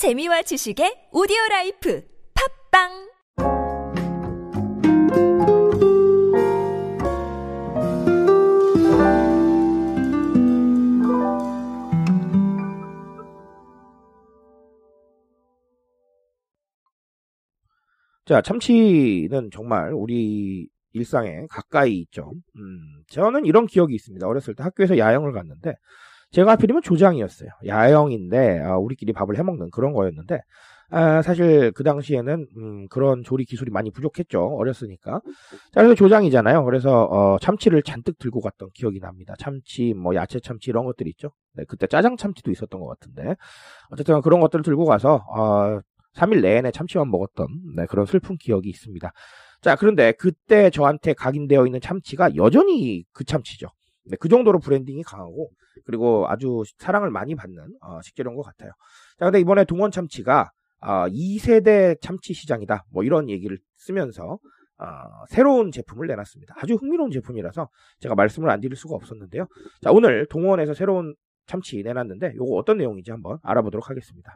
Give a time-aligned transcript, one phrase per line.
[0.00, 2.02] 재미와 지식의 오디오 라이프
[2.72, 2.88] 팝빵
[18.24, 22.32] 자, 참치는 정말 우리 일상에 가까이 있죠.
[22.56, 24.26] 음, 저는 이런 기억이 있습니다.
[24.26, 25.74] 어렸을 때 학교에서 야영을 갔는데,
[26.32, 27.50] 제가 하필이면 조장이었어요.
[27.66, 30.40] 야영인데, 아, 우리끼리 밥을 해먹는 그런 거였는데,
[30.90, 34.40] 아, 사실 그 당시에는, 음, 그런 조리 기술이 많이 부족했죠.
[34.40, 35.20] 어렸으니까.
[35.72, 36.64] 자, 그래서 조장이잖아요.
[36.64, 39.34] 그래서, 어, 참치를 잔뜩 들고 갔던 기억이 납니다.
[39.38, 41.30] 참치, 뭐, 야채 참치 이런 것들 있죠.
[41.54, 43.36] 네, 그때 짜장 참치도 있었던 것 같은데.
[43.90, 45.80] 어쨌든 그런 것들을 들고 가서, 어,
[46.14, 49.12] 3일 내내 참치만 먹었던 네, 그런 슬픈 기억이 있습니다.
[49.60, 53.68] 자, 그런데 그때 저한테 각인되어 있는 참치가 여전히 그 참치죠.
[54.04, 55.50] 네, 그 정도로 branding이 강하고
[55.84, 58.72] 그리고 아주 사랑을 많이 받는 어, 식재료인 것 같아요.
[59.18, 60.50] 자, 근데 이번에 동원 참치가
[60.80, 62.84] 어, 2세대 참치 시장이다.
[62.90, 64.38] 뭐 이런 얘기를 쓰면서
[64.78, 64.86] 어,
[65.28, 66.54] 새로운 제품을 내놨습니다.
[66.58, 67.68] 아주 흥미로운 제품이라서
[68.00, 69.46] 제가 말씀을 안 드릴 수가 없었는데요.
[69.82, 71.14] 자, 오늘 동원에서 새로운
[71.46, 74.34] 참치 내놨는데 이거 어떤 내용인지 한번 알아보도록 하겠습니다.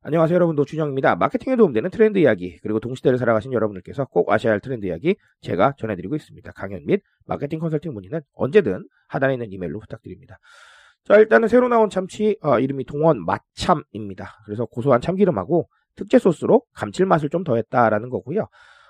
[0.00, 1.16] 안녕하세요 여러분 노준영입니다.
[1.16, 6.14] 마케팅에 도움되는 트렌드 이야기 그리고 동시대를 살아가신 여러분들께서 꼭 아셔야 할 트렌드 이야기 제가 전해드리고
[6.14, 6.52] 있습니다.
[6.52, 10.38] 강연 및 마케팅 컨설팅 문의는 언제든 하단에 있는 이메일로 부탁드립니다.
[11.04, 14.38] 자 일단은 새로 나온 참치 어, 이름이 동원 맛참입니다.
[14.44, 18.46] 그래서 고소한 참기름하고 특제 소스로 감칠맛을 좀 더했다라는 거고요.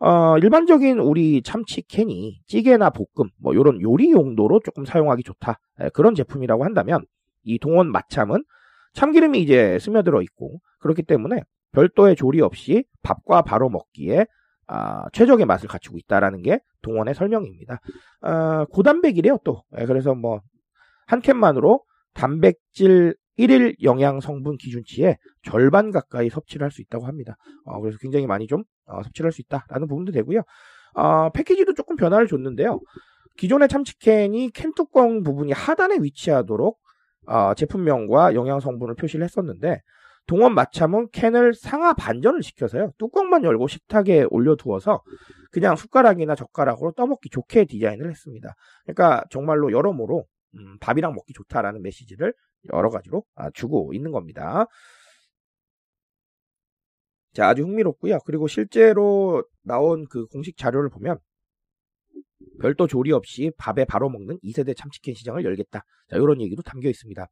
[0.00, 5.88] 어, 일반적인 우리 참치 캔이 찌개나 볶음 뭐 이런 요리 용도로 조금 사용하기 좋다 에,
[5.94, 7.06] 그런 제품이라고 한다면
[7.42, 8.44] 이 동원 맛참은
[8.94, 14.26] 참기름이 이제 스며들어 있고 그렇기 때문에 별도의 조리 없이 밥과 바로 먹기에
[14.66, 17.80] 아, 최적의 맛을 갖추고 있다라는 게 동원의 설명입니다.
[18.22, 19.64] 아, 고단백이래요 또.
[19.78, 20.40] 예, 그래서 뭐
[21.10, 21.82] 한 캔만으로
[22.14, 27.36] 단백질 1일 영양 성분 기준치의 절반 가까이 섭취를 할 수 있다고 합니다.
[27.64, 30.42] 어, 그래서 굉장히 많이 좀 어, 섭취를 할 수 있다라는 부분도 되고요.
[30.94, 32.80] 어, 패키지도 조금 변화를 줬는데요.
[33.38, 36.78] 기존의 참치캔이 캔 뚜껑 부분이 하단에 위치하도록
[37.30, 39.80] 어, 제품명과 영양 성분을 표시를 했었는데
[40.26, 42.92] 동원 마참은 캔을 상하 반전을 시켜서요.
[42.98, 45.02] 뚜껑만 열고 식탁에 올려두어서
[45.52, 48.54] 그냥 숟가락이나 젓가락으로 떠먹기 좋게 디자인을 했습니다.
[48.84, 50.24] 그러니까 정말로 여러모로
[50.56, 52.34] 음, 밥이랑 먹기 좋다라는 메시지를
[52.72, 54.66] 여러 가지로 아, 주고 있는 겁니다.
[57.32, 58.18] 자, 아주 흥미롭고요.
[58.26, 61.18] 그리고 실제로 나온 그 공식 자료를 보면
[62.60, 65.84] 별도 조리 없이 밥에 바로 먹는 2세대 참치캔 시장을 열겠다.
[66.08, 67.26] 자, 이런 얘기도 담겨 있습니다.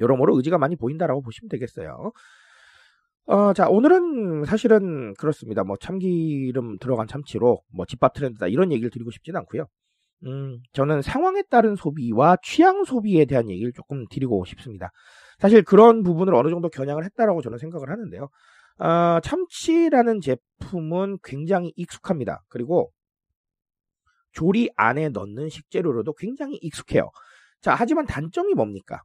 [0.00, 2.12] 여러모로 의지가 많이 보인다라고 보시면 되겠어요.
[3.26, 5.64] 어, 자, 오늘은 사실은 그렇습니다.
[5.64, 9.66] 뭐 참기름 들어간 참치로 뭐 집밥 트렌드다 이런 얘기를 드리고 싶진 않고요.
[10.26, 14.90] 음, 저는 상황에 따른 소비와 취향 소비에 대한 얘기를 조금 드리고 싶습니다.
[15.38, 18.28] 사실 그런 부분을 어느 정도 겨냥을 했다라고 저는 생각을 하는데요.
[18.78, 22.42] 어, 참치라는 제품은 굉장히 익숙합니다.
[22.48, 22.90] 그리고
[24.38, 27.10] 조리 안에 넣는 식재료로도 굉장히 익숙해요.
[27.60, 29.02] 자, 하지만 단점이 뭡니까?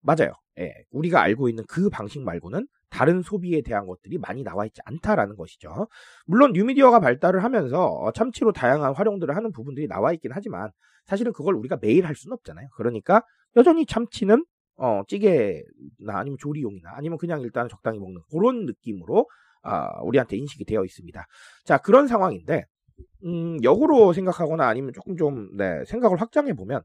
[0.00, 0.32] 맞아요.
[0.58, 5.36] 예, 우리가 알고 있는 그 방식 말고는 다른 소비에 대한 것들이 많이 나와 있지 않다라는
[5.36, 5.86] 것이죠.
[6.26, 10.72] 물론 뉴미디어가 발달을 하면서 참치로 다양한 활용들을 하는 부분들이 나와 있긴 하지만
[11.06, 12.70] 사실은 그걸 우리가 매일 할 수는 없잖아요.
[12.74, 13.22] 그러니까
[13.54, 14.44] 여전히 참치는
[14.78, 15.62] 어, 찌개나
[16.08, 19.28] 아니면 조리용이나 아니면 그냥 일단 적당히 먹는 그런 느낌으로
[19.62, 21.24] 어, 우리한테 인식이 되어 있습니다.
[21.64, 22.64] 자 그런 상황인데
[23.24, 26.82] 음, 역으로 생각하거나 아니면 조금 좀 네, 생각을 확장해 보면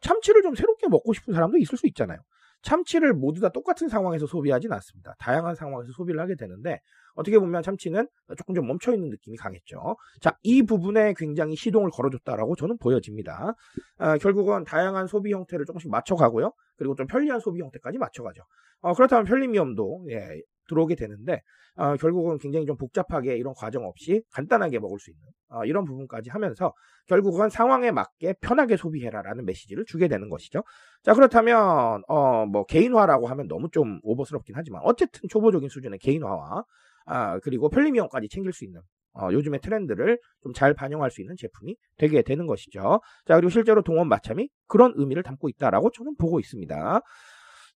[0.00, 2.18] 참치를 좀 새롭게 먹고 싶은 사람도 있을 수 있잖아요.
[2.62, 5.14] 참치를 모두 다 똑같은 상황에서 소비하진 않습니다.
[5.18, 6.80] 다양한 상황에서 소비를 하게 되는데
[7.14, 9.96] 어떻게 보면 참치는 조금 좀 멈춰 있는 느낌이 강했죠.
[10.20, 13.54] 자, 이 부분에 굉장히 시동을 걸어줬다라고 저는 보여집니다.
[13.98, 16.52] 아, 결국은 다양한 소비 형태를 조금씩 맞춰가고요.
[16.76, 18.42] 그리고 좀 편리한 소비 형태까지 맞춰가죠.
[18.80, 21.40] 어, 그렇다면 위험도 예, 들어오게 되는데
[21.76, 26.30] 어, 결국은 굉장히 좀 복잡하게 이런 과정 없이 간단하게 먹을 수 있는 어, 이런 부분까지
[26.30, 26.72] 하면서
[27.06, 30.62] 결국은 상황에 맞게 편하게 소비해라라는 메시지를 주게 되는 것이죠.
[31.02, 36.64] 자 그렇다면 어, 뭐 개인화라고 하면 너무 좀 오버스럽긴 하지만 어쨌든 초보적인 수준의 개인화와
[37.06, 38.80] 아, 그리고 편리미용까지 챙길 수 있는
[39.14, 43.00] 어, 요즘의 트렌드를 좀 잘 반영할 수 있는 제품이 되게 되는 것이죠.
[43.26, 47.00] 자 그리고 실제로 동원 마참이 그런 의미를 담고 있다라고 저는 보고 있습니다.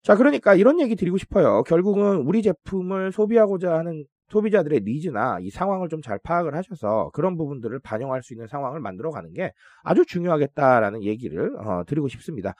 [0.03, 1.63] 자, 그러니까 이런 얘기 드리고 싶어요.
[1.63, 7.77] 결국은 우리 제품을 소비하고자 하는 소비자들의 니즈나 이 상황을 좀 잘 파악을 하셔서 그런 부분들을
[7.79, 9.51] 반영할 수 있는 상황을 만들어 가는 게
[9.83, 12.55] 아주 중요하겠다라는 얘기를 어, 드리고 싶습니다.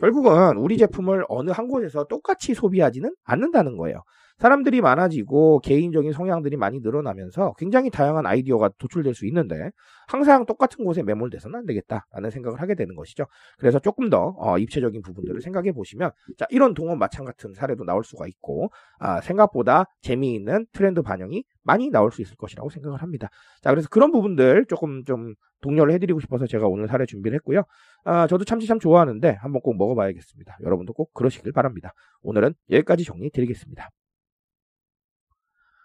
[0.00, 4.02] 결국은 우리 제품을 어느 한 곳에서 똑같이 소비하지는 않는다는 거예요.
[4.38, 9.70] 사람들이 많아지고 개인적인 성향들이 많이 늘어나면서 굉장히 다양한 아이디어가 도출될 수 있는데
[10.08, 13.26] 항상 똑같은 곳에 매몰돼서는 안 되겠다라는 생각을 하게 되는 것이죠.
[13.58, 18.04] 그래서 조금 더 어, 입체적인 부분들을 생각해 보시면 자 이런 동원 마찬 같은 사례도 나올
[18.04, 23.28] 수가 있고 아, 생각보다 재미있는 트렌드 반영이 많이 나올 수 있을 것이라고 생각을 합니다.
[23.62, 27.62] 자 그래서 그런 부분들 조금 좀 독려를 해드리고 싶어서 제가 오늘 사례 준비를 했고요.
[28.04, 30.58] 아, 저도 참치 참 좋아하는데 한번 꼭 먹어봐야겠습니다.
[30.62, 31.92] 여러분도 꼭 그러시길 바랍니다.
[32.22, 33.90] 오늘은 여기까지 정리 드리겠습니다.